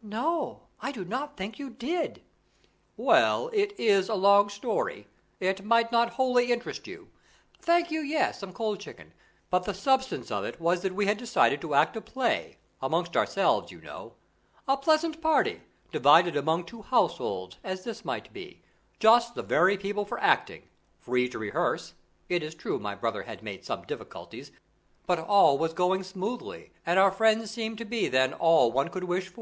"No, 0.00 0.68
I 0.80 0.90
do 0.90 1.04
not 1.04 1.36
think 1.36 1.58
you 1.58 1.68
did." 1.68 2.22
"Well, 2.96 3.50
it 3.52 3.78
is 3.78 4.08
a 4.08 4.14
long 4.14 4.48
story; 4.48 5.06
it 5.38 5.66
might 5.66 5.92
not 5.92 6.14
wholly 6.14 6.50
interest 6.50 6.86
you 6.86 7.10
thank 7.60 7.90
you, 7.90 8.00
yes, 8.00 8.38
some 8.38 8.54
cold 8.54 8.80
chicken 8.80 9.12
but 9.50 9.64
the 9.64 9.74
substance 9.74 10.30
of 10.30 10.46
it 10.46 10.58
was 10.58 10.80
that 10.80 10.94
we 10.94 11.04
had 11.04 11.18
decided 11.18 11.60
to 11.60 11.74
act 11.74 11.94
a 11.94 12.00
play, 12.00 12.56
amongst 12.80 13.18
ourselves, 13.18 13.70
you 13.70 13.82
know; 13.82 14.14
a 14.66 14.78
pleasant 14.78 15.20
party 15.20 15.60
divided 15.92 16.38
among 16.38 16.62
the 16.62 16.68
two 16.68 16.80
households, 16.80 17.58
as 17.62 17.84
this 17.84 18.02
might 18.02 18.32
be; 18.32 18.62
just 18.98 19.34
the 19.34 19.42
very 19.42 19.76
people 19.76 20.06
for 20.06 20.18
acting; 20.20 20.70
free 21.00 21.28
to 21.28 21.38
rehearse 21.38 21.92
it 22.30 22.42
is 22.42 22.54
true 22.54 22.78
my 22.78 22.94
brother 22.94 23.24
had 23.24 23.42
made 23.42 23.62
some 23.62 23.82
difficulties; 23.82 24.52
but 25.06 25.18
all 25.18 25.58
was 25.58 25.74
going 25.74 26.02
smoothly 26.02 26.72
and 26.86 26.98
our 26.98 27.10
friends 27.12 27.50
seemed 27.50 27.76
to 27.76 27.84
be 27.84 28.08
then 28.08 28.32
all 28.32 28.72
one 28.72 28.88
could 28.88 29.04
wish. 29.04 29.30